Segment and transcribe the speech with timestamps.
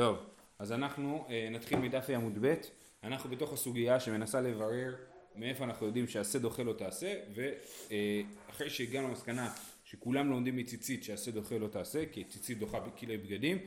[0.00, 0.18] טוב,
[0.58, 2.54] אז אנחנו אה, נתחיל מדף עמוד ב',
[3.04, 4.94] אנחנו בתוך הסוגיה שמנסה לברר
[5.36, 9.50] מאיפה אנחנו יודעים שעשה דוחה לא תעשה, ואחרי אה, שהגענו למסקנה
[9.84, 13.58] שכולם לומדים מציצית שעשה דוחה לא תעשה, כי ציצית דוחה בכלי בגדים,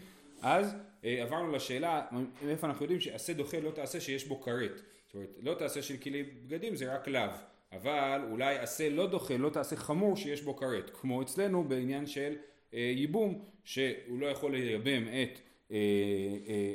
[0.41, 0.75] אז
[1.05, 2.05] אה, עברנו לשאלה
[2.45, 4.81] מאיפה אנחנו יודעים שעשה דוחה לא תעשה שיש בו כרת.
[5.05, 7.31] זאת אומרת, לא תעשה של כלי בגדים זה רק לאו,
[7.71, 12.35] אבל אולי עשה לא דוחה לא תעשה חמור שיש בו כרת, כמו אצלנו בעניין של
[12.73, 15.39] אה, ייבום, שהוא לא יכול לייבם את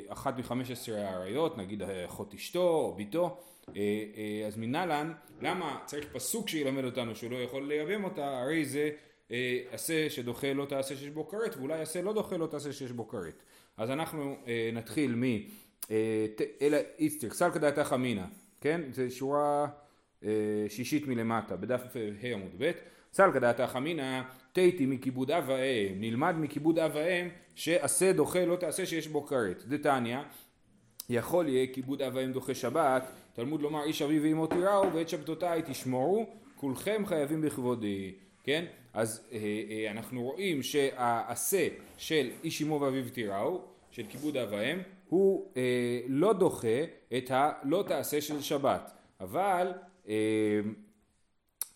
[0.07, 3.37] אחת מחמש עשרה האריות, נגיד אחות אשתו או ביתו,
[4.47, 8.89] אז מנהלן, למה צריך פסוק שילמד אותנו שהוא לא יכול לייבם אותה, הרי זה
[9.71, 13.07] עשה שדוחה לא תעשה שיש בו כרת, ואולי עשה לא דוחה לא תעשה שיש בו
[13.07, 13.43] כרת.
[13.77, 14.35] אז אנחנו
[14.73, 15.23] נתחיל מ...
[16.61, 18.23] אלא איסטר, סלקא דעתך אמינא,
[18.61, 18.81] כן?
[18.91, 19.67] זה שורה
[20.67, 21.81] שישית מלמטה, בדף
[22.23, 22.71] ה' עמוד ב',
[23.13, 24.21] סלקא דעתך אמינא
[24.53, 29.63] תיתי מכיבוד אב ואם, נלמד מכיבוד אב ואם שעשה דוחה לא תעשה שיש בו כרת.
[29.67, 30.19] דתניא,
[31.09, 35.61] יכול יהיה כיבוד אב ואם דוחה שבת, תלמוד לומר איש אביו ואמו תיראו ואת שבתותיי
[35.65, 38.11] תשמורו, כולכם חייבים בכבודי,
[38.43, 38.65] כן?
[38.93, 39.37] אז אה,
[39.69, 44.77] אה, אנחנו רואים שהעשה של איש אמו ואביו תיראו, של כיבוד אב ואם,
[45.09, 46.83] הוא אה, לא דוחה
[47.17, 49.88] את הלא תעשה של שבת, אבל אה,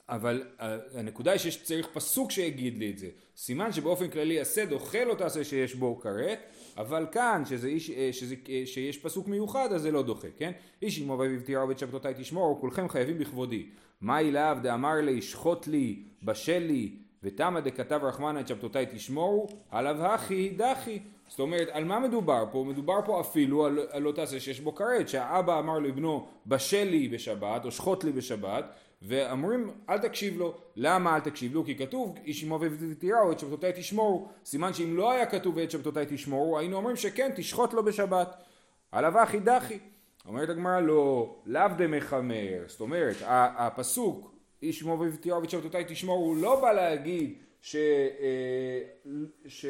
[0.09, 3.09] אבל אה, הנקודה היא שצריך פסוק שיגיד לי את זה.
[3.38, 6.39] סימן שבאופן כללי עשה דוחה לא תעשה שיש בו כרת,
[6.78, 10.52] אבל כאן שזה איש, אה, שזה, אה, שיש פסוק מיוחד אז זה לא דוחה, כן?
[10.81, 13.66] איש אמו ואביו תיראו ואת שבתותיי תשמור, כולכם חייבים בכבודי.
[14.02, 16.92] מה אליו דאמר לי שחוט לי, בשל לי,
[17.24, 21.00] ותמה דכתב רחמנא את שבתותיי תשמורו, עליו הכי דחי.
[21.28, 22.66] זאת אומרת, על מה מדובר פה?
[22.68, 27.08] מדובר פה אפילו על, על לא תעשה שיש בו כרת, שהאבא אמר לבנו בשל לי
[27.08, 28.66] בשבת, או שחוט לי בשבת,
[29.02, 31.66] ואומרים אל תקשיב לו, למה אל תקשיב לו?
[31.66, 36.06] כי כתוב איש אמו ותיראו את שבתותיי תשמורו, סימן שאם לא היה כתוב את שבתותיי
[36.10, 38.36] תשמורו היינו אומרים שכן תשחוט לו בשבת,
[38.92, 39.80] עליו אחי דחי,
[40.28, 44.33] אומרת הגמרא לא, לאו דמחמר, זאת אומרת הפסוק
[45.14, 47.76] ותיראו ואת שבתותיי תשמורו הוא לא בא להגיד ש...
[47.76, 48.82] אה,
[49.48, 49.65] ש...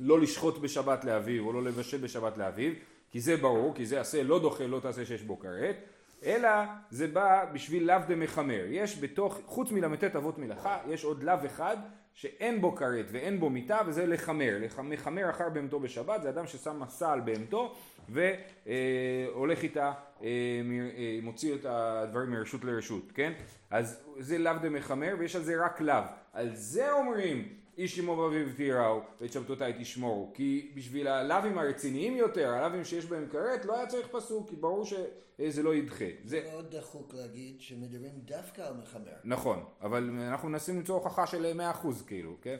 [0.00, 2.72] לא לשחוט בשבת לאביו או לא לבשל בשבת לאביו
[3.10, 5.76] כי זה ברור, כי זה עשה לא דוחה לא תעשה שיש בו כרת
[6.24, 6.48] אלא
[6.90, 8.64] זה בא בשביל לאו דמחמר.
[8.68, 11.76] יש בתוך, חוץ מל"ט אבות מלאכה, יש עוד לאו אחד
[12.14, 14.58] שאין בו כרת ואין בו מיטה וזה לחמר.
[14.82, 17.74] מחמר אחר בהמתו בשבת זה אדם ששם מסע על בהמתו
[18.08, 23.32] והולך איתה, אה, אה, מוציא את הדברים מרשות לרשות, כן?
[23.70, 26.02] אז זה לאו דמחמר ויש על זה רק לאו.
[26.32, 27.48] על זה אומרים
[27.78, 33.26] איש אמו ואביו תיראו ואת שבתותיי תשמורו כי בשביל הלאווים הרציניים יותר, הלאווים שיש בהם
[33.30, 36.04] כרת לא היה צריך פסוק כי ברור שזה לא ידחה.
[36.24, 39.12] זה מאוד דחוק להגיד שמדברים דווקא על מחמר.
[39.24, 42.56] נכון, אבל אנחנו מנסים למצוא הוכחה של 100% כאילו, כן?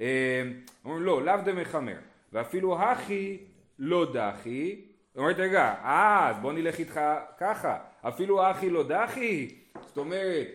[0.00, 0.42] אה,
[0.84, 1.98] אומרים לא, לאו דמחמר
[2.32, 3.38] ואפילו הכי
[3.78, 4.84] לא דחי
[5.16, 7.00] אומרת רגע, אה אז בוא נלך איתך
[7.38, 10.48] ככה אפילו הכי לא דחי זאת אומרת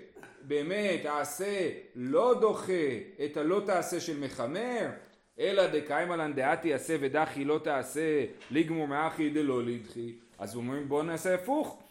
[0.48, 2.74] באמת העשה לא דוחה
[3.26, 4.90] את הלא תעשה של מחמר,
[5.40, 10.14] אלא דקיימא לן דעתי עשה ודחי לא תעשה לגמור מאחי דלא לדחי.
[10.40, 11.84] אז אומרים בואו נעשה הפוך.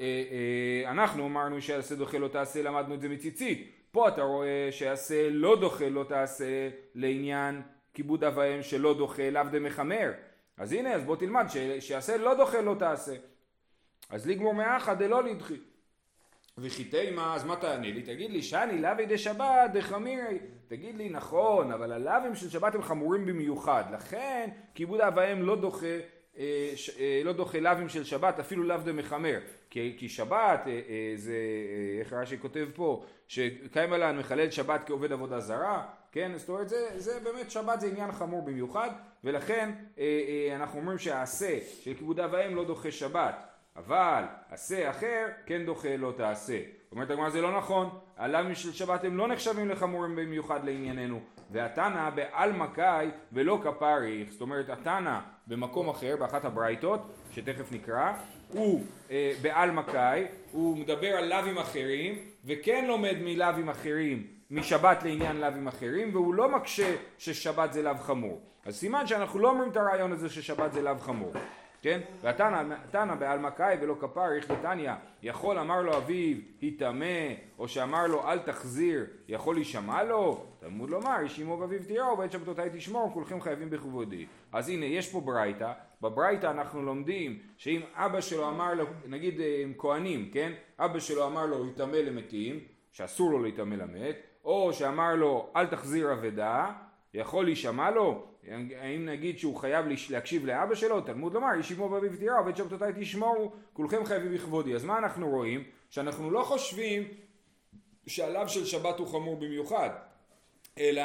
[0.00, 3.70] אה, אה, אנחנו אמרנו שעשה דוחה לא תעשה, למדנו את זה מציצית.
[3.92, 7.62] פה אתה רואה שעשה לא דוחה לא תעשה לעניין
[7.94, 10.12] כיבוד אב ואם שלא דוחה לאו דמחמר.
[10.56, 11.46] אז הנה, אז בוא תלמד
[11.80, 13.14] שעשה לא דוחה לא תעשה.
[14.10, 15.56] אז לגמור מאחא דלא לדחי.
[16.58, 18.02] וכי תימה, אז מה תענה לי?
[18.02, 20.38] תגיד לי, שאני לאוי דשבת דחמירי.
[20.68, 23.84] תגיד לי, נכון, אבל הלאווים של שבת הם חמורים במיוחד.
[23.92, 25.86] לכן, כיבוד אב ואם לא דוחה,
[26.38, 29.38] אה, ש, אה, לא דוחה לאווים של שבת, אפילו לאו דמחמר.
[29.70, 31.36] כי, כי שבת, אה, זה,
[32.00, 36.32] איך רש"י כותב פה, שקיים עליהם מחלל שבת כעובד עבודה זרה, כן?
[36.36, 38.90] זאת אומרת, זה, זה באמת, שבת זה עניין חמור במיוחד,
[39.24, 39.70] ולכן
[40.54, 43.51] אנחנו אומרים שהעשה של כיבוד אב ואם לא דוחה שבת.
[43.76, 46.58] אבל עשה אחר כן דוחה לא תעשה.
[46.92, 51.20] אומרת הגמרא זה לא נכון, הלמים של שבת הם לא נחשבים לחמורים במיוחד לענייננו.
[51.50, 58.12] והתנא בעל מקאי ולא כפריך, זאת אומרת התנא במקום אחר, באחת הברייתות, שתכף נקרא,
[58.48, 65.36] הוא אה, בעל מקאי, הוא מדבר על לאווים אחרים, וכן לומד מלאווים אחרים, משבת לעניין
[65.36, 68.40] לאווים אחרים, והוא לא מקשה ששבת זה לאו חמור.
[68.64, 71.32] אז סימן שאנחנו לא אומרים את הרעיון הזה ששבת זה לאו חמור.
[71.82, 72.00] כן?
[72.20, 74.92] והתנא בעלמא קאי ולא כפר, איך דתניא,
[75.22, 80.46] יכול אמר לו אביו, היטמא, או שאמר לו אל תחזיר, יכול להישמע לו?
[80.60, 84.26] תלמוד לומר, איש אמו ואביו תיראו, ואת שבתותיי תשמור, כולכם חייבים בכבודי.
[84.52, 89.60] אז הנה, יש פה ברייתא, בברייתא אנחנו לומדים שאם אבא שלו אמר לו, נגיד אה,
[89.62, 90.52] עם כהנים, כן?
[90.78, 92.60] אבא שלו אמר לו, היטמא למתים,
[92.92, 96.72] שאסור לו להיטמא למת, או שאמר לו, אל תחזיר אבדה,
[97.14, 98.31] יכול להישמע לו?
[98.50, 102.92] האם נגיד שהוא חייב להקשיב לאבא שלו, תלמוד לומר, איש אמו באביו תירא, עובד שבתותיי
[103.00, 104.74] תשמורו, כולכם חייבים בכבודי.
[104.74, 105.64] אז מה אנחנו רואים?
[105.90, 107.08] שאנחנו לא חושבים
[108.06, 109.90] שהלאו של שבת הוא חמור במיוחד,
[110.78, 111.02] אלא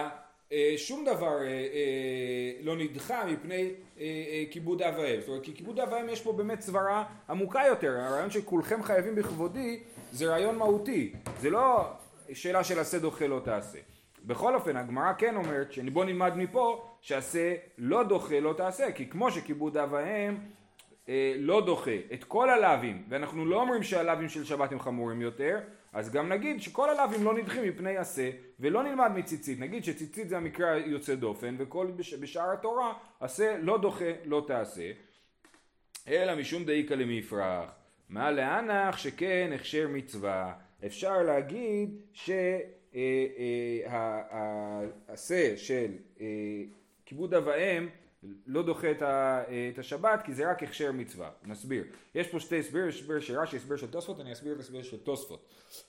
[0.52, 3.72] אה, שום דבר אה, אה, לא נדחה מפני
[4.52, 5.20] כיבוד אב ואם.
[5.20, 7.92] זאת אומרת, כי כיבוד אב ואם יש פה באמת סברה עמוקה יותר.
[7.92, 9.80] הרעיון שכולכם חייבים בכבודי
[10.12, 11.14] זה רעיון מהותי.
[11.40, 11.88] זה לא
[12.34, 13.80] שאלה של עשה דוחה לא תעשה.
[14.26, 19.32] בכל אופן, הגמרא כן אומרת, שבוא נלמד מפה, שעשה לא דוחה לא תעשה, כי כמו
[19.32, 20.38] שכיבוד אב ואם
[21.10, 25.60] אה, לא דוחה את כל הלאווים, ואנחנו לא אומרים שהלאווים של שבת הם חמורים יותר,
[25.94, 28.30] אז גם נגיד שכל הלאווים לא נדחים מפני עשה,
[28.60, 29.60] ולא נלמד מציצית.
[29.60, 34.92] נגיד שציצית זה המקרה היוצא דופן, וכל בש, בשאר התורה עשה לא דוחה לא תעשה,
[36.08, 37.70] אלא משום דאיקא למפרח.
[38.10, 40.54] מה לאנך שכן הכשר מצווה.
[40.86, 42.36] אפשר להגיד שהעשה
[45.34, 45.92] אה, אה, של
[46.22, 46.26] אה,
[47.08, 47.88] כיבוד אב ואם
[48.46, 49.44] לא דוחה את, ה,
[49.74, 51.30] את השבת כי זה רק הכשר מצווה.
[51.46, 51.84] נסביר.
[52.16, 54.98] יש פה שתי הסבר, הסבר של רש"י, הסבר של תוספות, אני אסביר את הסבר של
[54.98, 55.46] תוספות.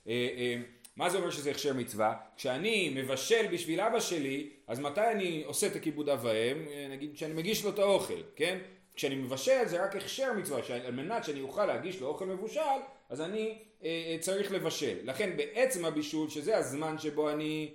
[0.09, 0.57] אה, אה,
[0.97, 2.15] מה זה אומר שזה הכשר מצווה?
[2.37, 6.69] כשאני מבשל בשביל אבא שלי, אז מתי אני עושה את הכיבוד אב ואם?
[6.69, 8.59] אה, נגיד כשאני מגיש לו את האוכל, כן?
[8.95, 12.61] כשאני מבשל זה רק הכשר מצווה, על מנת שאני אוכל להגיש לו אוכל מבושל,
[13.09, 14.97] אז אני אה, צריך לבשל.
[15.05, 17.75] לכן בעצם הבישול, שזה הזמן שבו אני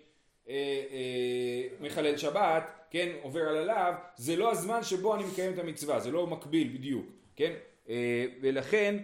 [1.82, 6.12] מחלל שבת, כן, עובר על הלאו, זה לא הזמן שבו אני מקיים את המצווה, זה
[6.12, 7.06] לא מקביל בדיוק,
[7.36, 7.54] כן?
[7.90, 8.98] אה, ולכן,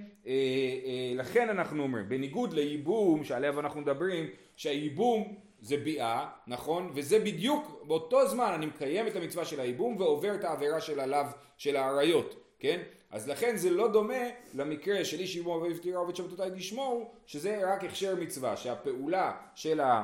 [1.15, 6.91] לכן אנחנו אומרים, בניגוד לייבום שעליו אנחנו מדברים, שהייבום זה ביאה, נכון?
[6.93, 11.25] וזה בדיוק, באותו זמן אני מקיים את המצווה של הייבום ועובר את העבירה של הלאו
[11.57, 12.81] של האריות, כן?
[13.11, 17.83] אז לכן זה לא דומה למקרה של איש יבוא ויפתירה עובד שבתותיי לשמור, שזה רק
[17.83, 20.03] הכשר מצווה, שהפעולה של ה...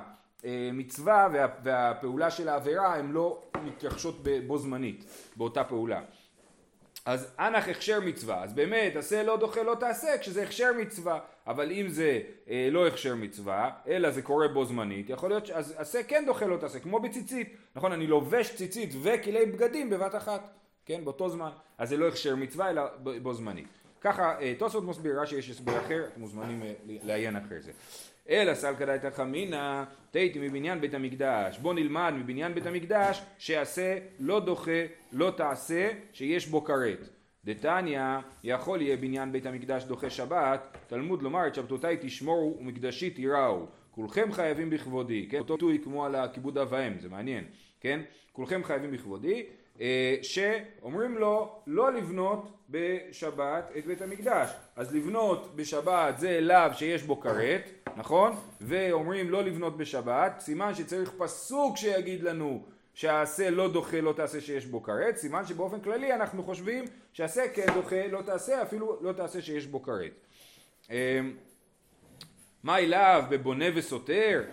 [0.74, 4.16] מצווה וה, והפעולה של העבירה הן לא מתרחשות
[4.48, 5.06] בו זמנית,
[5.36, 6.02] באותה פעולה.
[7.06, 11.72] אז אנח הכשר מצווה, אז באמת עשה לא דוחה לא תעשה כשזה הכשר מצווה, אבל
[11.72, 12.20] אם זה
[12.50, 16.58] אה, לא הכשר מצווה, אלא זה קורה בו זמנית, יכול להיות אז כן דוחה לא
[16.58, 20.50] תעשה, כמו בציצית, נכון אני לובש ציצית וכלי בגדים בבת אחת,
[20.86, 22.82] כן באותו זמן, אז זה לא הכשר מצווה אלא
[23.22, 23.68] בו זמנית.
[24.02, 27.72] ככה אה, תוספות מסביר, רש"י יש הסבר אחר, אתם מוזמנים אה, לעיין אחרי זה.
[28.30, 31.58] אלא סלקא דייתא חמינא תהיתי מבניין בית המקדש.
[31.58, 34.82] בוא נלמד מבניין בית המקדש שעשה לא דוחה
[35.12, 37.10] לא תעשה שיש בו כרת.
[37.46, 38.02] דתניא
[38.44, 44.32] יכול יהיה בניין בית המקדש דוחה שבת תלמוד לומר את שבתותיי תשמורו ומקדשי תיראו כולכם
[44.32, 47.44] חייבים בכבודי כן אותו ביטוי כמו על הכיבוד אב ואם זה מעניין
[47.80, 48.00] כן
[48.32, 49.44] כולכם חייבים בכבודי
[50.22, 54.50] שאומרים לו לא לבנות בשבת את בית המקדש.
[54.76, 58.36] אז לבנות בשבת זה לאו שיש בו כרת, נכון?
[58.62, 62.64] ואומרים לא לבנות בשבת, סימן שצריך פסוק שיגיד לנו
[62.94, 67.66] שהעשה לא דוחה לא תעשה שיש בו כרת, סימן שבאופן כללי אנחנו חושבים שעשה כן
[67.74, 70.12] דוחה לא תעשה אפילו לא תעשה שיש בו כרת.
[70.92, 71.20] אה,
[72.64, 74.44] מה אליו בבונה וסותר,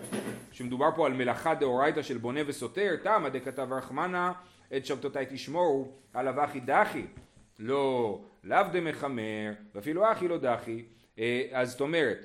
[0.53, 4.33] שמדובר פה על מלאכה דאורייתא של בונה וסותר, תמא דכתב רחמנה
[4.77, 7.07] את שבתותיי תשמורו, עליו אחי דחי.
[7.59, 10.83] לא, לאו דמחמר, ואפילו אחי לא דחי.
[11.19, 12.25] אה, אז זאת אומרת,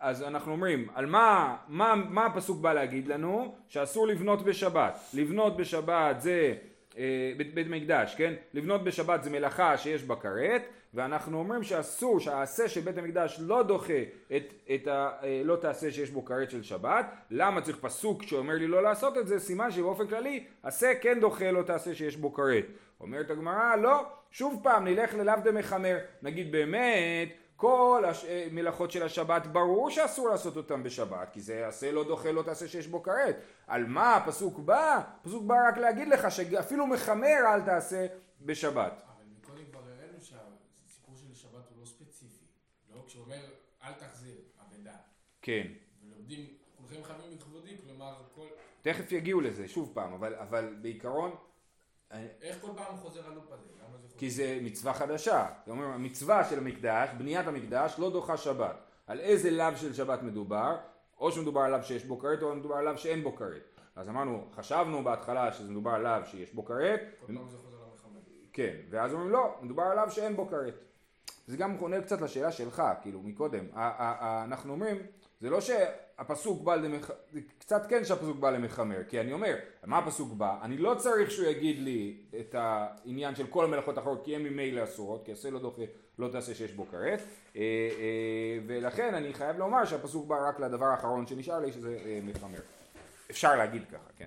[0.00, 3.54] אז אנחנו אומרים, על מה, מה, מה הפסוק בא להגיד לנו?
[3.68, 4.98] שאסור לבנות בשבת.
[5.14, 6.54] לבנות בשבת זה
[6.98, 8.34] אה, בית, בית מקדש, כן?
[8.54, 10.62] לבנות בשבת זה מלאכה שיש בה כרת,
[10.94, 14.02] ואנחנו אומרים שאסור, שהעשה של בית המקדש לא דוחה
[14.36, 15.10] את, את ה...
[15.22, 17.06] אה, לא תעשה שיש בו כרת של שבת.
[17.30, 19.38] למה צריך פסוק שאומר לי לא לעשות את זה?
[19.38, 22.64] סימן שבאופן כללי, עשה כן דוחה לא תעשה שיש בו כרת.
[23.00, 25.98] אומרת הגמרא, לא, שוב פעם נלך ללאו דמחמר.
[26.22, 32.04] נגיד באמת, כל המלאכות של השבת ברור שאסור לעשות אותן בשבת כי זה עשה לא
[32.04, 33.36] דוחה לא תעשה שיש בו כרת
[33.66, 35.00] על מה הפסוק בא?
[35.20, 38.06] הפסוק בא רק להגיד לך שאפילו מחמר אל תעשה
[38.42, 39.02] בשבת
[43.08, 43.44] שאומר
[43.82, 44.96] אל תחזיר, אבדה.
[45.48, 45.66] כן.
[46.02, 48.46] ולומדים, כולכם חייבים בכבודי, כלומר כל...
[48.82, 51.30] תכף יגיעו לזה, שוב פעם, אבל, אבל בעיקרון...
[52.42, 53.68] איך כל פעם חוזר הלופ הזה?
[54.18, 55.48] כי זה מצווה חדשה.
[55.58, 58.76] זאת אומרת, המצווה של המקדש, בניית המקדש, לא דוחה שבת.
[59.06, 60.76] על איזה לאו של שבת מדובר?
[61.18, 63.62] או שמדובר על לאו שיש בו כרת, או מדובר על לאו שאין בו כרת.
[63.96, 67.00] אז אמרנו, חשבנו בהתחלה שזה מדובר על לאו שיש בו כרת.
[67.20, 68.20] כל פעם זה חוזר למחמד.
[68.52, 70.74] כן, ואז אומרים לא, מדובר על לאו שאין בו כרת.
[71.46, 73.64] זה גם עונה קצת לשאלה שלך, כאילו, מקודם.
[74.44, 74.96] אנחנו אומרים,
[75.40, 77.16] זה לא שהפסוק בא למחמר,
[77.58, 80.58] קצת כן שהפסוק בא למחמר, כי אני אומר, מה הפסוק בא?
[80.62, 84.84] אני לא צריך שהוא יגיד לי את העניין של כל המלאכות האחרות, כי הן ממילא
[84.84, 85.82] אסורות, כי עשה לא דוחה,
[86.18, 87.20] לא תעשה שיש בו כרת,
[87.56, 92.20] אה, אה, ולכן אני חייב לומר שהפסוק בא רק לדבר האחרון שנשאר לי, שזה אה,
[92.22, 92.58] מחמר.
[93.30, 94.26] אפשר להגיד ככה, כן.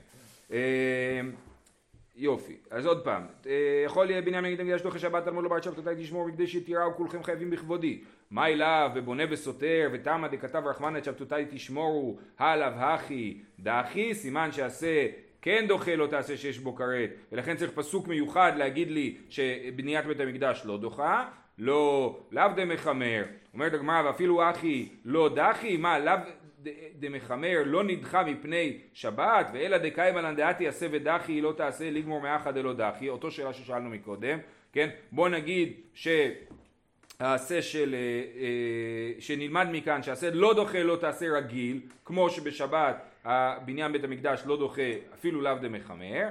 [2.15, 5.89] יופי, אז עוד פעם, אה, יכול להיות בניין מגד המקדש דוחה שבת תלמוד בר שבתותי
[5.98, 8.01] תשמור מקדש יתירה וכולכם חייבים בכבודי.
[8.32, 15.08] מה אליו ובונה וסותר ותמה דכתב רחמנא את שבתותי תשמורו הלאו הכי דאחי סימן שעשה
[15.41, 17.10] כן דוחה לא תעשה שיש בו כרת.
[17.32, 21.27] ולכן צריך פסוק מיוחד להגיד לי שבניית בית המקדש לא דוחה
[21.58, 23.24] לא לאו דמחמר.
[23.53, 26.13] אומרת הגמרא ואפילו אחי לא דחי מה לאו
[27.00, 32.74] דמחמר לא נדחה מפני שבת ואלא דקיימלן דעתי עשה ודחי לא תעשה לגמור מאחד דלא
[32.74, 33.10] דחי.
[33.10, 34.39] אותו שאלה ששאלנו מקודם
[34.74, 34.89] כן?
[35.12, 38.00] בוא נגיד שהעשה של אה,
[38.41, 44.58] אה, שנלמד מכאן שהעשה לא דוחה לא תעשה רגיל כמו שבשבת הבניין בית המקדש לא
[44.58, 46.27] דוחה אפילו לאו דמחמר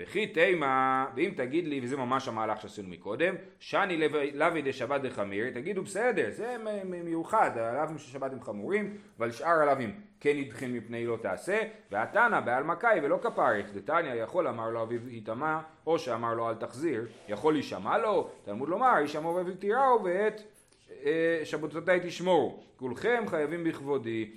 [0.00, 5.82] וכי תימה, ואם תגיד לי, וזה ממש המהלך שעשינו מקודם, שאני לוי דשבת דחמיר, תגידו
[5.82, 11.16] בסדר, זה מיוחד, הלאווים של שבת הם חמורים, אבל שאר הלאווים כן נדחים מפני לא
[11.22, 16.50] תעשה, והתנא בעל מקאי ולא כפריך, דתניא יכול אמר לו אביו היטמע, או שאמר לו
[16.50, 20.42] אל תחזיר, יכול להישמע לו, תלמוד לומר, ישמעו ואביו תיראו ואת
[21.04, 24.34] אה, שבתותי תשמורו, כולכם חייבים בכבודי.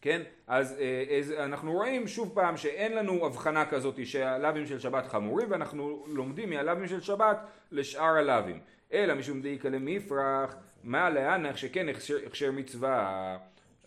[0.00, 0.22] כן?
[0.46, 5.50] אז, אה, אז אנחנו רואים שוב פעם שאין לנו הבחנה כזאת שהלאווים של שבת חמורים
[5.50, 7.38] ואנחנו לומדים מהלאווים של שבת
[7.72, 8.60] לשאר הלאווים.
[8.92, 13.36] אלא משום דאיקא למפרח, מה להנח שכן הכשר, הכשר מצווה,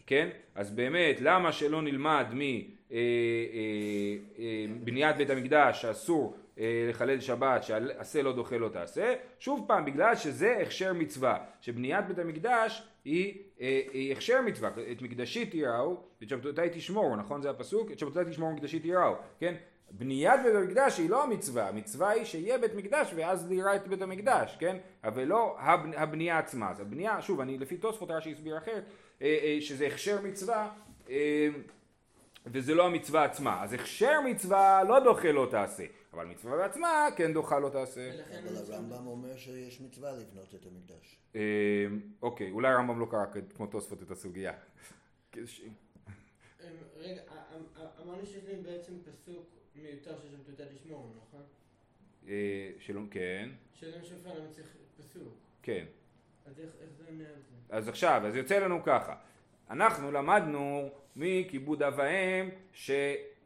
[0.08, 0.30] כן?
[0.56, 2.66] אז באמת למה שלא נלמד מבניית
[5.06, 6.38] אה, אה, בית המקדש שאסור
[6.90, 12.20] לחלל שבת שעשה לא דוחה לא תעשה שוב פעם בגלל שזה הכשר מצווה שבניית בית
[12.20, 17.92] המקדש היא, אה, היא הכשר מצווה, את מקדשי תיראו, את שבתותיי תשמורו, נכון זה הפסוק?
[17.92, 19.56] את שבתותיי תשמורו מקדשי תיראו, כן?
[19.92, 24.02] בניית בית המקדש היא לא המצווה, המצווה היא שיהיה בית מקדש ואז נראה את בית
[24.02, 24.78] המקדש, כן?
[25.04, 25.56] אבל לא
[25.96, 26.72] הבנייה עצמה.
[26.72, 28.84] אז הבנייה, שוב, אני לפי תוספות רש"י הסביר אחרת,
[29.22, 30.70] אה, אה, שזה הכשר מצווה
[32.46, 33.64] וזה לא המצווה עצמה.
[33.64, 35.84] אז הכשר מצווה לא דוחה לא תעשה.
[36.14, 38.12] אבל מצווה בעצמה כן דוחה לא תעשה.
[38.40, 41.20] אבל הרמב"ם אומר שיש מצווה לבנות את המקדש.
[41.36, 41.86] אה,
[42.22, 44.54] אוקיי, אולי הרמב"ם לא קרא כמו תוספות את הסוגיה.
[45.38, 45.42] אה,
[46.98, 47.22] רגע,
[48.02, 51.44] אמרנו שיש לי בעצם פסוק מיותר שיש שם תעודה לשמור, נכון?
[52.28, 53.50] אה, שלום, כן.
[53.74, 55.34] שלום שופר, למה צריך פסוק?
[55.62, 55.86] כן.
[56.46, 57.04] אז איך זה?
[57.70, 59.16] אז עכשיו, אז יוצא לנו ככה.
[59.70, 62.50] אנחנו למדנו מכיבוד אב ואם,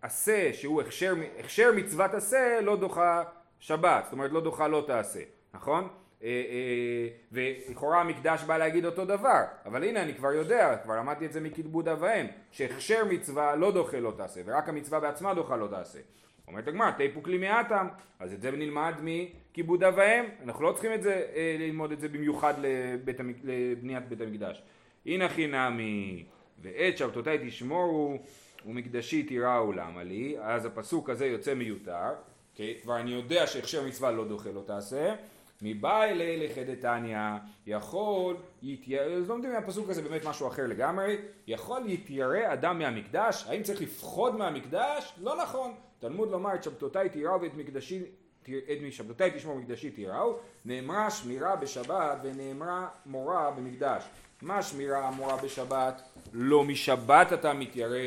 [0.01, 3.23] עשה שהוא הכשר, הכשר מצוות עשה לא דוחה
[3.59, 5.19] שבת, זאת אומרת לא דוחה לא תעשה,
[5.53, 5.87] נכון?
[6.23, 11.25] אה, אה, ולכאורה המקדש בא להגיד אותו דבר, אבל הנה אני כבר יודע, כבר למדתי
[11.25, 15.55] את זה מכיבוד אב ואם, שהכשר מצווה לא דוחה לא תעשה, ורק המצווה בעצמה דוחה
[15.55, 15.99] לא תעשה.
[16.47, 17.87] אומרת הגמרא, תיפוק לי מעטם,
[18.19, 21.99] אז את זה נלמד מכיבוד אב ואם, אנחנו לא צריכים את זה, אה, ללמוד את
[21.99, 24.63] זה במיוחד לבית, לבניית בית המקדש.
[25.05, 26.25] הנה חינמי,
[26.61, 28.19] ועת שבתותי תשמורו
[28.65, 32.09] ומקדשי תיראו למה לי, אז הפסוק הזה יוצא מיותר,
[32.55, 35.15] כי כבר אני יודע שהכשר מצווה לא דוחה לא תעשה,
[35.61, 37.19] מבאי לילך דתניא,
[37.67, 43.63] יכול, יתיירא, אז לומדים מהפסוק הזה באמת משהו אחר לגמרי, יכול יתיירא אדם מהמקדש, האם
[43.63, 45.13] צריך לפחוד מהמקדש?
[45.17, 48.03] לא נכון, תלמוד לומר את שבתותיי תיראו ואת מקדשי
[48.43, 54.03] את משבתותיי תשמור מקדשי תיראו, נאמרה שמירה בשבת ונאמרה מורה במקדש.
[54.41, 56.01] מה שמירה אמורה בשבת?
[56.33, 57.97] לא משבת אתה מתיירא,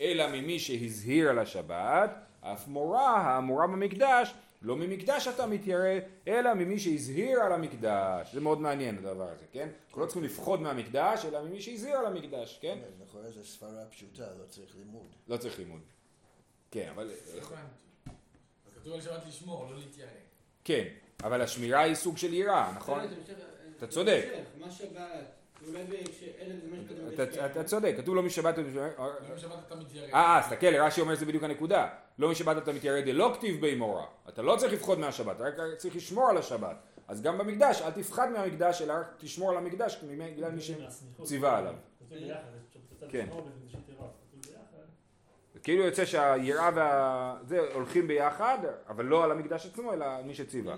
[0.00, 6.78] אלא ממי שהזהיר על השבת, אף מורה האמורה במקדש, לא ממקדש אתה מתיירא, אלא ממי
[6.78, 8.34] שהזהיר על המקדש.
[8.34, 9.68] זה מאוד מעניין הדבר הזה, כן?
[9.86, 12.78] אנחנו לא צריכים לפחוד מהמקדש, אלא ממי שהזהיר על המקדש, כן?
[12.80, 15.06] כן, לכאורה זו סברה פשוטה, לא צריך לימוד.
[15.28, 15.80] לא צריך לימוד.
[16.70, 17.10] כן, אבל...
[18.74, 20.10] כתוב על שבת לשמור, לא להתיירא.
[20.64, 20.84] כן,
[21.24, 23.00] אבל השמירה היא סוג של יראה, נכון?
[23.76, 24.24] אתה צודק.
[24.58, 25.37] מה שבת
[27.46, 28.62] אתה צודק, כתוב לא משבת לא
[29.66, 30.10] אתה מתיירד.
[30.14, 31.88] אה, אה, תסתכל, רש"י אומר שזה בדיוק הנקודה.
[32.18, 34.06] לא משבת אתה מתיירד דלא כתיב באמורה.
[34.28, 36.76] אתה לא צריך לפחוד מהשבת, רק צריך לשמור על השבת.
[37.08, 41.74] אז גם במקדש, אל תפחד מהמקדש, אלא רק תשמור על המקדש, בגלל מי שציווה עליו.
[43.08, 43.26] כן.
[45.62, 47.36] כאילו יוצא שהיראה וה...
[47.46, 50.76] זה הולכים ביחד, אבל לא על המקדש עצמו, אלא מי שציווה.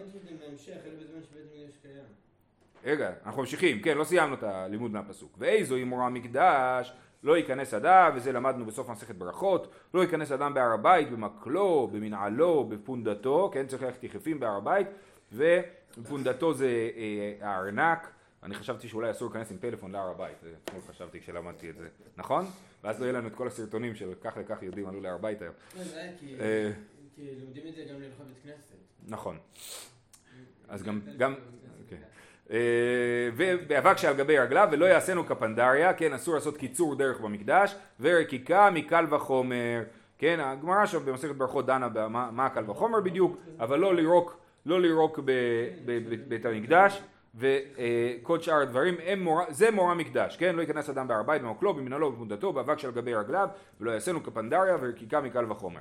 [2.84, 5.36] רגע, אנחנו ממשיכים, כן, לא סיימנו את הלימוד מהפסוק.
[5.38, 10.54] ואיזו היא מורה מקדש, לא ייכנס אדם, וזה למדנו בסוף מסכת ברכות, לא ייכנס אדם
[10.54, 14.86] בהר הבית, במקלו, במנעלו, בפונדתו, כן, צריך ללכת יחפים בהר הבית,
[15.32, 18.10] ופונדתו זה אה, הארנק,
[18.42, 22.44] אני חשבתי שאולי אסור להיכנס עם פלאפון להר הבית, אתמול חשבתי כשלמדתי את זה, נכון?
[22.84, 25.54] ואז לא יהיה לנו את כל הסרטונים של כך וכך יהודים עלו להר הבית היום.
[25.78, 26.10] לא, זה
[26.40, 26.72] אה,
[27.16, 28.74] כי לומדים את זה גם ללכות בית כנסת.
[29.08, 29.38] נכון.
[30.68, 31.00] אז גם,
[32.50, 32.56] אה,
[33.36, 39.04] ובאבק שעל גבי רגליו ולא יעשינו כפנדריה, כן אסור לעשות קיצור דרך במקדש ורקיקה מקל
[39.10, 39.82] וחומר,
[40.18, 44.80] כן, הגמרא שם במסכת ברכות דנה במה מה הקל וחומר בדיוק, אבל לא לירוק, לא
[44.80, 45.18] לירוק
[45.84, 47.02] בבית המקדש,
[47.34, 48.94] וכל שאר הדברים,
[49.48, 50.56] זה מורה מקדש, כן?
[50.56, 53.48] לא ייכנס אדם בהר הבית, במקלו, במנהלו, במודתו, באבק שעל גבי רגליו,
[53.80, 55.80] ולא יעשינו כפנדריה ורקיקה מקל וחומר.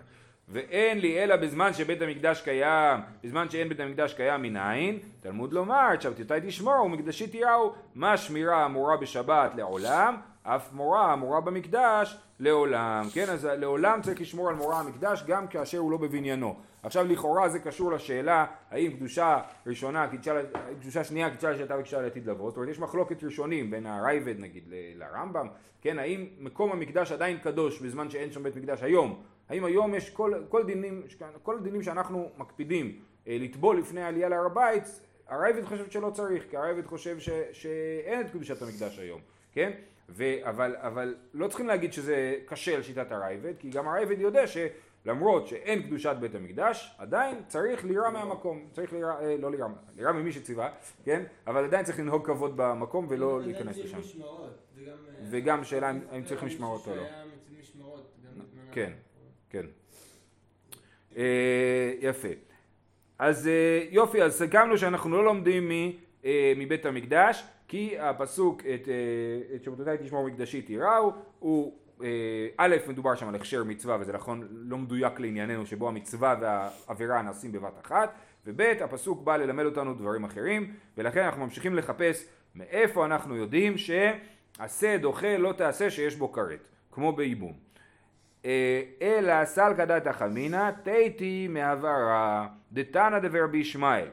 [0.51, 5.87] ואין לי אלא בזמן שבית המקדש קיים, בזמן שאין בית המקדש קיים מנין, תלמוד לומר,
[5.99, 13.29] שבתותי תשמור ומקדשי תיראו, מה שמירה אמורה בשבת לעולם, אף מורה אמורה במקדש לעולם, כן?
[13.29, 16.55] אז לעולם צריך לשמור על מורה המקדש גם כאשר הוא לא בבניינו.
[16.83, 20.33] עכשיו לכאורה זה קשור לשאלה האם קדושה ראשונה, קדושה,
[20.81, 24.63] קדושה שנייה, קדושה שהייתה בקדושה לעתיד לבוא, זאת אומרת יש מחלוקת ראשונים בין הרייבד נגיד
[24.95, 25.48] לרמב"ם,
[25.81, 26.00] כן?
[26.00, 30.33] האם מקום המקדש עדיין קדוש בזמן שאין שם בית מקדש היום, האם היום יש כל,
[30.50, 31.03] כל, דינים,
[31.43, 36.57] כל הדינים שאנחנו מקפידים אה, לטבול לפני העלייה להר הבית, הרייבד חושב שלא צריך, כי
[36.57, 39.21] הרייבד חושב ש, שאין את קדושת המקדש היום,
[39.53, 39.71] כן?
[40.09, 44.48] ו, אבל, אבל לא צריכים להגיד שזה קשה על שיטת הרייבד, כי גם הרייבד יודע
[45.09, 50.11] שלמרות שאין קדושת בית המקדש, עדיין צריך לירה מהמקום, צריך לירה, אה, לא לירה, לירה
[50.11, 50.69] ממי שציווה,
[51.03, 51.23] כן?
[51.47, 53.97] אבל עדיין צריך לנהוג כבוד במקום ולא להיכנס לשם.
[53.97, 54.23] אה,
[55.29, 57.03] וגם שאלה אם צריך משמרות או לא.
[58.71, 58.91] כן.
[59.49, 59.65] כן.
[61.17, 62.27] אה, יפה.
[63.19, 65.71] אז אה, יופי, אז סיכמנו שאנחנו לא לומדים מ,
[66.25, 68.87] אה, מבית המקדש, כי הפסוק את,
[69.55, 71.73] את שבתותי תשמור מקדשי תיראו, הוא
[72.57, 77.51] א', מדובר שם על הכשר מצווה וזה נכון לא מדויק לענייננו שבו המצווה והעבירה נעשים
[77.51, 78.13] בבת אחת
[78.45, 82.25] וב' הפסוק בא ללמד אותנו דברים אחרים ולכן אנחנו ממשיכים לחפש
[82.55, 87.53] מאיפה אנחנו יודעים שעשה דוחה לא תעשה שיש בו כרת כמו בייבום.
[88.45, 94.07] אה, אלא סלקא דתא חמינא תיתי מהברה דתנא דברבי ישמעאל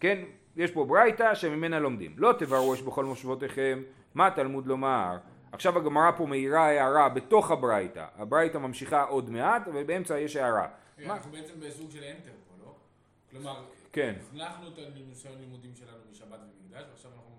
[0.00, 0.18] כן,
[0.56, 2.14] יש פה ברייתא שממנה לומדים.
[2.16, 3.82] לא תברו אש בכל מושבותיכם
[4.14, 5.16] מה תלמוד לומר
[5.52, 10.68] עכשיו הגמרא פה מאירה הערה בתוך הברייתא הברייתא ממשיכה עוד מעט ובאמצע יש הערה
[11.06, 12.74] אנחנו בעצם בסוג של אנטר פה לא?
[13.30, 14.14] כלומר, כן.
[14.32, 14.78] הזנחנו את
[15.26, 17.36] הלימודים שלנו משבת ומקדש ועכשיו אנחנו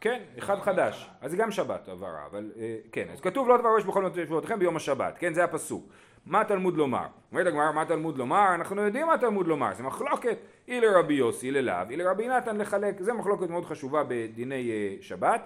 [0.00, 1.10] כן, אחד חדש.
[1.20, 3.06] אז זה גם שבת הבהרה, אבל אה, כן.
[3.12, 5.88] אז כתוב לא תברוש בכל מטה שבועותיכם ביום השבת, כן, זה הפסוק.
[6.26, 7.06] מה תלמוד לומר?
[7.32, 8.54] אומרת הגמרא, מה תלמוד לומר?
[8.54, 10.38] אנחנו יודעים מה תלמוד לומר, זה מחלוקת.
[10.68, 13.00] אי לרבי יוסי ללאו, אי לרבי נתן לחלק.
[13.00, 15.40] זה מחלוקת מאוד חשובה בדיני אה, שבת.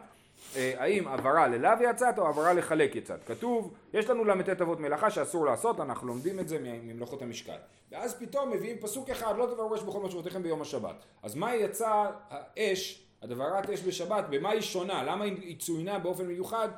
[0.56, 3.24] אה, האם עברה ללאו יצאת או עברה לחלק יצאת.
[3.24, 7.56] כתוב, יש לנו ל"ט אבות מלאכה שאסור לעשות, אנחנו לומדים את זה ממלאכות המשקל.
[7.92, 10.94] ואז פתאום מביאים פסוק אחד, לא תברוש בכל משמעותיכם ביום השבת.
[11.22, 15.02] אז מה יצא האש הדברת אש בשבת, במה היא שונה?
[15.02, 16.68] למה היא צוינה באופן מיוחד,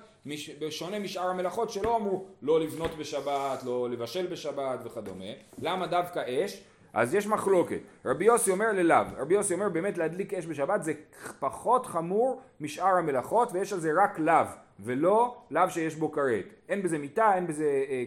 [0.58, 5.24] בשונה משאר המלאכות שלא אמרו לא לבנות בשבת, לא לבשל בשבת וכדומה?
[5.62, 6.62] למה דווקא אש?
[6.92, 7.80] אז יש מחלוקת.
[8.04, 10.92] רבי יוסי אומר ללאו, רבי יוסי אומר באמת להדליק אש בשבת זה
[11.38, 14.46] פחות חמור משאר המלאכות ויש על זה רק לאו
[14.80, 16.44] ולא לאו שיש בו כרת.
[16.68, 18.04] אין בזה מיטה, אין בזה אה,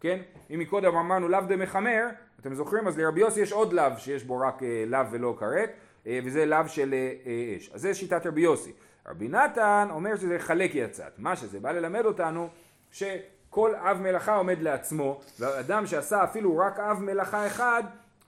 [0.00, 0.18] כן?
[0.50, 2.06] אם מקודם אמרנו לאו דמחמר,
[2.40, 2.88] אתם זוכרים?
[2.88, 5.70] אז לרבי יוסי יש עוד לאו שיש בו רק אה, לאו ולא כרת.
[6.06, 7.70] אה, וזה לאו של אה, אה, אש.
[7.74, 8.72] אז זה שיטת רבי יוסי.
[9.08, 11.12] רבי נתן אומר שזה חלק יצאת.
[11.18, 12.48] מה שזה בא ללמד אותנו
[12.90, 17.82] שכל אב מלאכה עומד לעצמו, ואדם שעשה אפילו רק אב מלאכה אחד,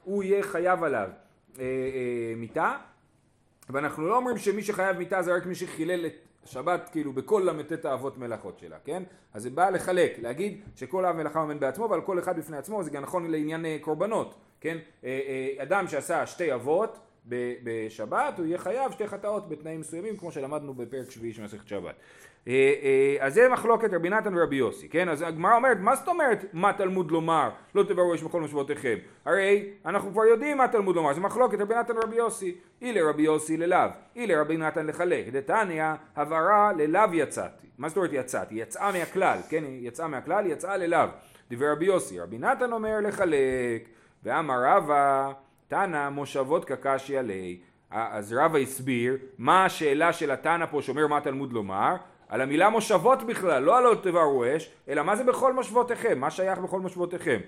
[0.05, 1.09] הוא יהיה חייב עליו
[1.59, 2.77] אה, אה, מיתה.
[3.71, 6.13] ואנחנו לא אומרים שמי שחייב מיתה זה רק מי שחילל את
[6.45, 9.03] שבת כאילו בכל ל"ט האבות מלאכות שלה, כן?
[9.35, 12.83] אז זה בא לחלק, להגיד שכל אב מלאכה עומד בעצמו ועל כל אחד בפני עצמו,
[12.83, 14.79] זה גם נכון לעניין קורבנות, כן?
[15.59, 16.99] אדם שעשה שתי אבות
[17.63, 21.95] בשבת, הוא יהיה חייב שתי חטאות בתנאים מסוימים, כמו שלמדנו בפרק שביעי של מסכת שבת.
[22.49, 25.09] אה, אה, אז זה מחלוקת רבי נתן ורבי יוסי, כן?
[25.09, 28.97] אז הגמרא אומרת, מה זאת אומרת מה תלמוד לומר, לא תברו יש בכל משמעותיכם?
[29.25, 32.55] הרי אנחנו כבר יודעים מה תלמוד לומר, זה מחלוקת רבי נתן ורבי יוסי.
[32.83, 35.29] אי לרבי יוסי ללאו, אי לרבי נתן לחלק.
[35.29, 35.85] דתניא,
[36.17, 37.67] הבהרה ללאו יצאתי.
[37.79, 38.55] מה זאת אומרת יצאתי?
[38.55, 39.65] יצאה מהכלל, כן?
[39.67, 41.09] יצאה מהכלל, יצאה ללאו.
[41.49, 43.89] דיבר רבי יוסי, רבי נתן אומר לחלק,
[44.23, 45.33] ואמר רבא
[45.69, 47.59] תנא מושבות קקשי עלי.
[47.91, 51.97] אז רבא הסביר מה השאלה של התנא פה שאומר מה תלמוד לומר
[52.35, 56.31] על המילה מושבות בכלל, לא על עוד תברו אש, אלא מה זה בכל מושבותיכם, מה
[56.31, 57.41] שייך בכל מושבותיכם.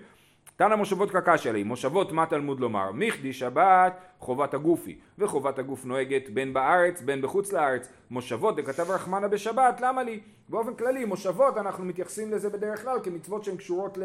[0.56, 2.92] תנא מושבות קקשי עלי, מושבות מה תלמוד לומר?
[2.92, 7.88] מכדי שבת חובת הגופי, וחובת הגוף נוהגת בין בארץ בין בחוץ לארץ.
[8.10, 10.20] מושבות דכתב רחמנה בשבת, למה לי?
[10.48, 14.02] באופן כללי, מושבות אנחנו מתייחסים לזה בדרך כלל כמצוות שהן קשורות ל...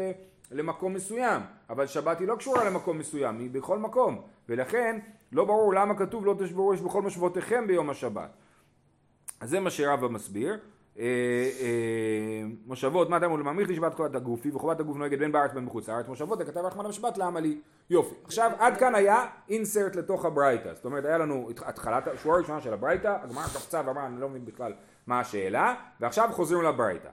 [0.50, 4.98] למקום מסוים, אבל שבת היא לא קשורה למקום מסוים, היא בכל מקום, ולכן
[5.32, 8.30] לא ברור למה כתוב לא תשברו אש בכל משבותיכם ביום השבת.
[9.42, 10.58] אז זה מה שרבא מסביר.
[10.98, 11.04] אה,
[11.60, 13.36] אה, מושבות, מה אומר?
[13.36, 16.08] לממיך לשבת חובת הגופי וחובת הגוף נוהגת בין בארץ בין בחוץ לארץ.
[16.08, 17.60] מושבות, זה כתב רחמנא בשבת, למה לי?
[17.90, 18.14] יופי.
[18.24, 20.74] עכשיו, עד כאן היה אינסרט לתוך הברייתא.
[20.74, 24.44] זאת אומרת, היה לנו התחלת, השורה הראשונה של הברייתא, הגמרא קפצה ואמרה, אני לא מבין
[24.44, 24.72] בכלל
[25.06, 27.08] מה השאלה, ועכשיו חוזרים לברייתא.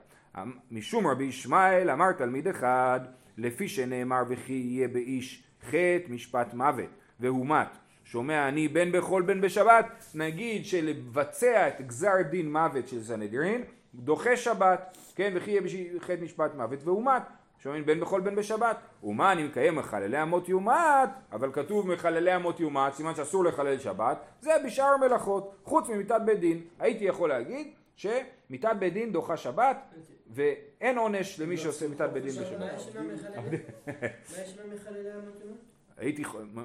[0.70, 3.00] משום רבי ישמעאל אמר תלמיד אחד
[3.38, 6.90] לפי שנאמר וכי יהיה באיש חטא משפט מוות
[7.20, 13.64] והומת שומע אני בין בחול בין בשבת נגיד שלבצע את גזר דין מוות של סנהדרין
[13.94, 15.62] דוחה שבת כן וכי יהיה
[16.00, 17.22] חטא משפט מוות והומת
[17.62, 22.60] שומעים בין בחול בין בשבת ומה אני מקיים מחללי אמות יומת אבל כתוב מחללי אמות
[22.60, 24.18] יומת סימן שאסור לחלל שבת.
[24.40, 25.54] זה בשאר מלאכות.
[25.64, 29.76] חוץ ממיתת בית דין הייתי יכול להגיד שמיתת בית דין דוחה שבת
[30.30, 32.58] ואין עונש למי שעושה מיתת בית דין בשבת?
[32.58, 32.66] מה
[34.42, 35.69] יש במחללי המתאימה?
[36.00, 36.22] הייתי,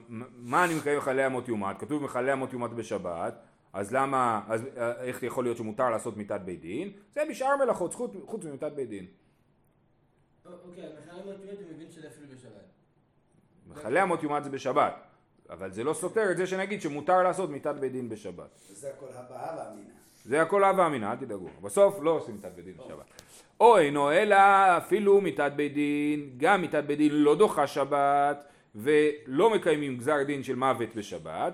[0.10, 1.80] מה- מה אני מקיים מחללי אמות יומת?
[1.80, 3.36] כתוב מחללי אמות יומת בשבת,
[3.74, 6.92] אז למה, אז אה, איך יכול להיות שמותר לעשות מיתת בית דין?
[7.14, 9.06] זה בשאר מלאכות, חוץ, חוץ ממיתת בית דין.
[10.46, 12.66] אוקיי, מחללי המתאימה אתה מבין שזה אפילו בשבת.
[13.68, 14.94] מחללי אמות יומת זה בשבת,
[15.50, 18.60] אבל זה לא סותר את זה שנגיד שמותר לעשות מיתת בית דין בשבת.
[18.72, 19.90] וזה הכל הבאה והמינה.
[20.26, 21.50] זה הכל הווה אמינא, אל תדאגו.
[21.62, 23.22] בסוף לא עושים מיתת בית דין בשבת.
[23.60, 24.36] או אינו אלא
[24.78, 28.46] אפילו מיתת בית דין, גם מיתת בית דין לא דוחה שבת,
[28.76, 31.54] ולא מקיימים גזר דין של מוות בשבת.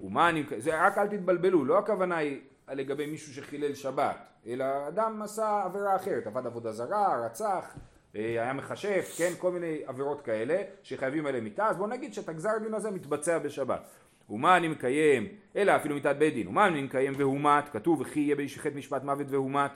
[0.00, 0.44] ומה אני...
[0.56, 2.40] זה רק אל תתבלבלו, לא הכוונה היא
[2.72, 7.76] לגבי מישהו שחילל שבת, אלא אדם עשה עבירה אחרת, עבד עבודה זרה, רצח,
[8.16, 12.28] אה, היה מכשף, כן, כל מיני עבירות כאלה שחייבים עליהם מיתה, אז בוא נגיד שאת
[12.28, 13.88] הגזר דין הזה מתבצע בשבת.
[14.30, 18.36] ומה אני מקיים, אלא אפילו מיתת בית דין, ומה אני מקיים והומת, כתוב וכי יהיה
[18.36, 19.70] באיש חטא משפט מוות והומת,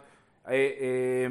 [0.49, 1.27] אה, אה,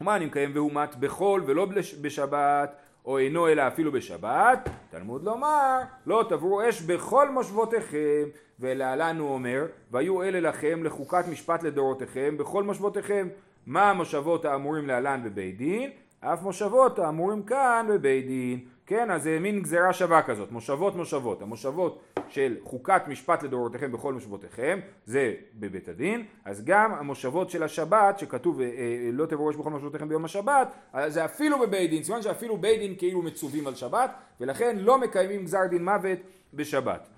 [0.00, 1.66] ומה אני מקיים והומת בחול ולא
[2.00, 8.24] בשבת, או אינו אלא אפילו בשבת, תלמוד לומר, לא תברו אש בכל מושבותיכם,
[8.60, 13.28] ולהלן הוא אומר, והיו אלה לכם לחוקת משפט לדורותיכם בכל מושבותיכם,
[13.66, 15.90] מה המושבות האמורים להלן בבית דין,
[16.20, 21.42] אף מושבות האמורים כאן בבית דין, כן, אז זה מין גזירה שווה כזאת, מושבות מושבות,
[21.42, 28.18] המושבות של חוקת משפט לדורותיכם בכל מושבותיכם, זה בבית הדין, אז גם המושבות של השבת,
[28.18, 32.02] שכתוב אה, אה, לא תבואו ראש בכל מושבותיכם ביום השבת, אז זה אפילו בבית דין,
[32.02, 34.10] סימן שאפילו בית דין כאילו מצווים על שבת,
[34.40, 36.18] ולכן לא מקיימים גזר דין מוות
[36.54, 37.08] בשבת.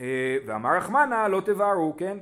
[0.00, 2.18] אה, ואמר רחמנה לא תבערו, כן?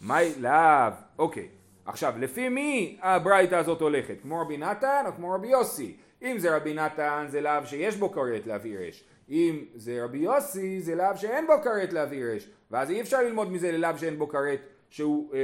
[0.00, 1.48] מאי לאו, אוקיי.
[1.86, 4.20] עכשיו, לפי מי הברייתא הזאת הולכת?
[4.22, 5.96] כמו רבי נתן או כמו רבי יוסי?
[6.22, 9.04] אם זה רבי נתן זה לאו שיש בו כרת להבעיר אש.
[9.30, 12.48] אם זה רבי יוסי זה לאו שאין בו כרת להבעיר אש.
[12.70, 14.60] ואז אי אפשר ללמוד מזה ללאו שאין בו כרת
[14.90, 15.38] שהוא אה,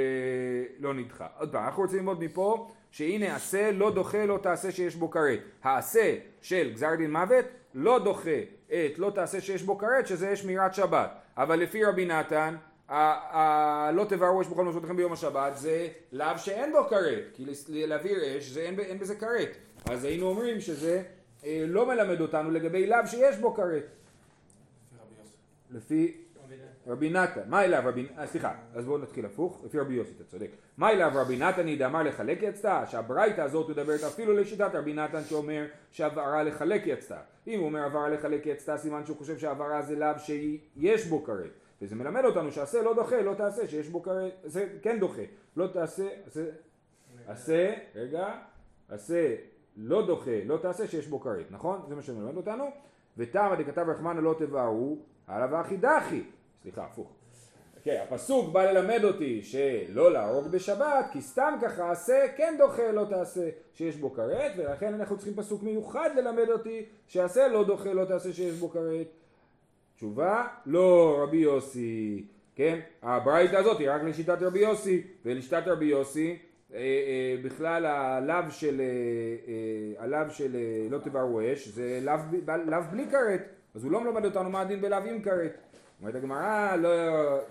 [0.79, 1.27] לא נדחה.
[1.38, 5.38] עוד פעם, אנחנו רוצים ללמוד מפה שהנה עשה לא דוחה לא תעשה שיש בו כרת.
[5.62, 10.75] העשה של גזר דין מוות לא דוחה את לא תעשה שיש בו כרת שזה שמירת
[10.75, 11.11] שבת.
[11.37, 12.57] אבל לפי רבי נתן
[13.92, 18.45] לא תבערו אש בכל משמעותיכם ביום השבת זה לאו שאין בו כרת, כי להבעיר אש
[18.45, 19.57] זה אין, אין בזה כרת.
[19.90, 21.03] אז היינו אומרים שזה
[21.47, 23.85] לא מלמד אותנו לגבי לאו שיש בו כרת.
[25.71, 26.23] לפי
[26.87, 30.25] רבי נתן, מה אליו רבי, אה, סליחה, אז בואו נתחיל הפוך, לפי רבי יוסי, אתה
[30.25, 30.51] צודק.
[30.77, 32.87] מה אליו רבי נתן ידאמר לחלק יצתה?
[32.87, 37.19] שהברייתא הזאת מדברת אפילו לשיטת רבי נתן שאומר שהבהרה לחלק יצתה.
[37.47, 41.51] אם הוא אומר הבהרה לחלק יצתה, סימן שהוא חושב שהבהרה זה לאו שיש בו כרת.
[41.83, 45.23] וזה מלמד אותנו שעשה לא דוחה, לא תעשה שיש בו כרת, זה כן דוחה.
[45.57, 46.45] לא תעשה, עשה,
[47.27, 48.35] עשה, רגע,
[48.89, 49.35] עשה
[49.77, 51.81] לא דוחה, לא תעשה שיש בו כרת, נכון?
[51.89, 52.65] זה מה שמלמד אותנו.
[53.17, 56.23] וטעמא דכתב רחמנא לא תבערו, עליו אחי דחי.
[56.63, 57.13] סליחה, הפוך.
[57.85, 63.05] כן, הפסוק בא ללמד אותי שלא להרוג בשבת, כי סתם ככה עשה, כן דוחה, לא
[63.11, 68.05] תעשה שיש בו כרת, ולכן אנחנו צריכים פסוק מיוחד ללמד אותי שעשה לא דוחה, לא
[68.05, 69.07] תעשה שיש בו כרת.
[69.97, 72.81] תשובה, לא רבי יוסי, כן?
[73.03, 76.39] הברייתא הזאת היא רק לשיטת רבי יוסי, ולשיטת רבי יוסי
[77.43, 78.87] בכלל הלאו של, אה,
[79.49, 82.01] אה, הלאו של אה, לא תבערו אש זה
[82.67, 85.59] לאו בלי כרת, אז הוא לא מלמד אותנו מה הדין בלאו עם כרת.
[86.01, 86.89] אומרת הגמרא, לא,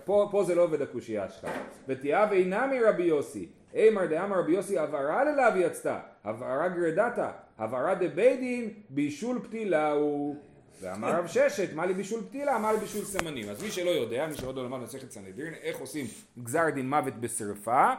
[0.04, 1.50] פה, פה זה לא עובד הקושייה שלך.
[1.88, 3.48] ותיאה ואינה מרבי יוסי.
[3.74, 10.36] אימר דאמר רבי יוסי הבהרה ללאו יצתה, הבהרה גרדתה, הבהרה דבי דין בישול פתילה הוא.
[10.80, 13.48] ואמר רב ששת, מה לי בישול פתילה, מה לי בישול סמנים.
[13.48, 16.06] אז מי שלא יודע, מי שעוד לא למד מסכת סנהדרין, איך עושים
[16.42, 17.92] גזר דין מוות בשרפה,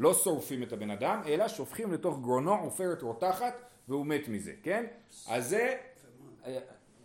[0.00, 3.54] לא שורפים את הבן אדם, אלא שופכים לתוך גרונו עופרת רותחת,
[3.88, 4.84] והוא מת מזה, כן?
[5.28, 5.76] אז זה,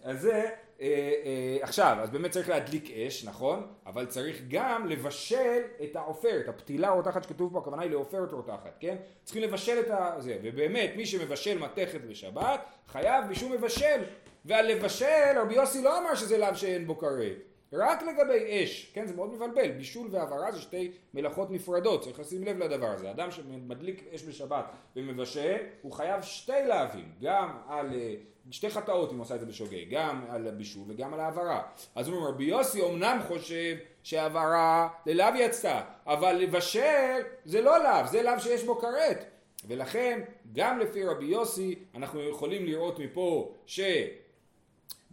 [0.04, 0.50] אז זה,
[0.82, 3.68] אה, אה, עכשיו, אז באמת צריך להדליק אש, נכון?
[3.86, 8.96] אבל צריך גם לבשל את העופרת, הפתילה הרותחת שכתוב פה, הכוונה היא לעופרת רותחת, כן?
[9.24, 14.04] צריכים לבשל את זה, ובאמת, מי שמבשל מתכת בשבת, חייב בשום מבשל.
[14.46, 17.55] ועל לבשל, רבי יוסי לא אמר שזה לאו שאין בו כרת.
[17.74, 22.44] רק לגבי אש, כן, זה מאוד מבלבל, בישול והבהרה זה שתי מלאכות נפרדות, צריך לשים
[22.44, 23.12] לב לדבר הזה.
[23.12, 28.16] אדם שמדליק אש בשבת ומבשל, הוא חייב שתי להבים, גם על אה,
[28.52, 31.62] שתי חטאות אם הוא עושה את זה בשוגג, גם על הבישול וגם על ההבהרה.
[31.96, 38.08] אז הוא אומר, רבי יוסי אמנם חושב שההבהרה ללאו יצאה, אבל לבשל זה לא לאו,
[38.08, 39.26] זה לאו שיש בו כרת.
[39.68, 40.22] ולכן
[40.54, 43.54] גם לפי רבי יוסי אנחנו יכולים לראות מפה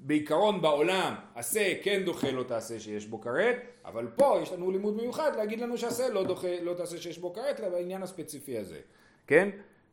[0.03, 4.97] שבעיקרון בעולם עשה כן דוחה לא תעשה שיש בו כרת אבל פה יש לנו לימוד
[4.97, 8.79] מיוחד להגיד לנו שעשה לא דוחה לא תעשה שיש בו כרת אלא בעניין הספציפי הזה.
[9.27, 9.49] כן?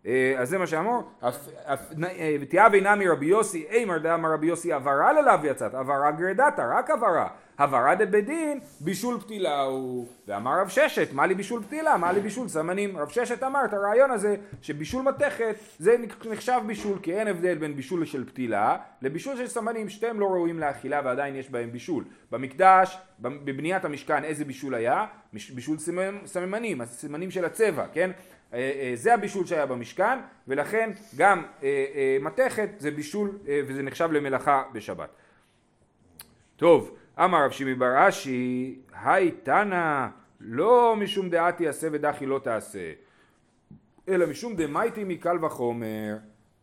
[0.05, 5.13] אה, אז זה מה שאמרו, אה, ותהיה בינה מרבי יוסי, אימר דאמר רבי יוסי עברה
[5.13, 7.27] ללאו יצאת, עברה גרדתה, רק עברה,
[7.59, 12.21] הברה דבית דין, בישול פתילה הוא, ואמר רב ששת, מה לי בישול פתילה, מה לי
[12.21, 15.95] בישול סמנים, רב ששת אמר את הרעיון הזה, שבישול מתכת זה
[16.25, 20.59] נחשב בישול, כי אין הבדל בין בישול של פתילה לבישול של סמנים, שתיהם לא ראויים
[20.59, 22.03] לאכילה ועדיין יש בהם בישול.
[22.31, 25.05] במקדש, בבניית המשכן, איזה בישול היה?
[25.33, 25.77] בישול
[26.25, 28.11] סממנים, הסמנים של הצבע, כן?
[28.53, 34.63] אה, אה, זה הבישול שהיה במשכן ולכן גם אה, מתכת זה בישול וזה נחשב למלאכה
[34.73, 35.09] בשבת.
[36.55, 40.07] טוב, אמר רב שימי בר אשי, היי תנא,
[40.39, 42.91] לא משום דעתי עשה ודחי לא תעשה,
[44.09, 46.17] אלא משום דמייטי מקל וחומר.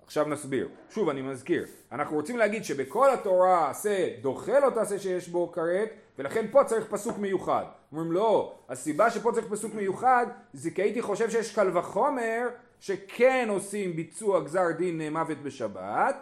[0.05, 0.69] עכשיו נסביר.
[0.91, 5.89] שוב אני מזכיר, אנחנו רוצים להגיד שבכל התורה עשה דוחה לא תעשה שיש בו כרת
[6.19, 7.65] ולכן פה צריך פסוק מיוחד.
[7.93, 12.49] אומרים לא, הסיבה שפה צריך פסוק מיוחד זה כי הייתי חושב שיש קל וחומר
[12.81, 16.17] שכן עושים ביצוע גזר דין מוות בשבת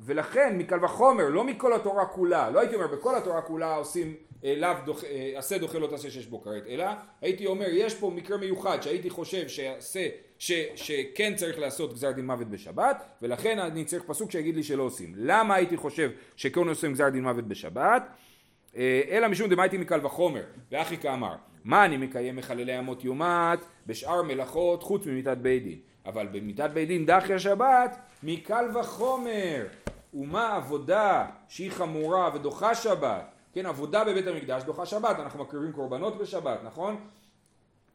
[0.00, 4.54] ולכן מקל וחומר, לא מכל התורה כולה, לא הייתי אומר בכל התורה כולה עושים אה,
[4.56, 6.84] לאו דוח, אה, עשה דוחה לא תעשה שיש בו כרת, אלא
[7.20, 10.08] הייתי אומר יש פה מקרה מיוחד שהייתי חושב שעשה,
[10.38, 14.82] ש, שכן צריך לעשות גזר דין מוות בשבת ולכן אני צריך פסוק שיגיד לי שלא
[14.82, 15.12] עושים.
[15.16, 18.02] למה הייתי חושב שכן עושים גזר דין מוות בשבת?
[18.76, 21.34] אה, אלא משום דמייטי מקל וחומר, ואחי כאמר,
[21.64, 26.88] מה אני מקיים מחללי אמות יומת בשאר מלאכות חוץ ממיתת בית דין, אבל במיתת בית
[26.88, 29.66] דין דחי השבת מקל וחומר,
[30.14, 36.18] ומה עבודה שהיא חמורה ודוחה שבת, כן עבודה בבית המקדש דוחה שבת, אנחנו מקריבים קורבנות
[36.18, 36.96] בשבת, נכון?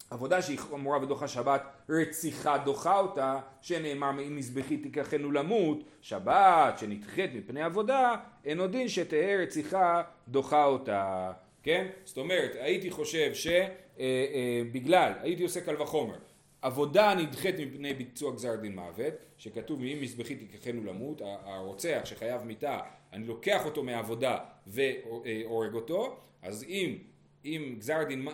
[0.10, 7.32] עבודה שהיא חמורה ודוחה שבת, רציחה דוחה אותה, שנאמר אם מזבחי תיקחנו למות, שבת שנדחית
[7.36, 11.32] מפני עבודה, אין עוד דין שתהא רציחה דוחה אותה,
[11.63, 11.88] כן?
[12.04, 16.17] זאת אומרת, הייתי חושב שבגלל, אה, אה, הייתי עושה קל וחומר,
[16.65, 22.80] עבודה נדחית מפני ביצוע גזר דין מוות, שכתוב אם מזבחי תיקחנו למות, הרוצח שחייב מיתה,
[23.13, 26.97] אני לוקח אותו מהעבודה והורג אותו, אז אם,
[27.45, 28.28] אם גזר דין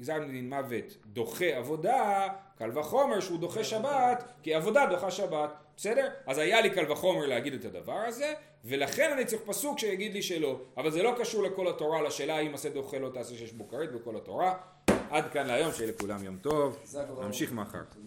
[0.00, 6.08] גזר דין מוות דוחה עבודה, קל וחומר שהוא דוחה שבת, כי עבודה דוחה שבת, בסדר?
[6.26, 10.22] אז היה לי קל וחומר להגיד את הדבר הזה, ולכן אני צריך פסוק שיגיד לי
[10.22, 13.68] שלא, אבל זה לא קשור לכל התורה, לשאלה האם עשה דוחה לא תעשה שיש בו
[13.68, 14.54] כרת בכל התורה.
[15.10, 16.78] עד כאן להיום, שיהיה לכולם יום טוב,
[17.22, 17.82] נמשיך מחר.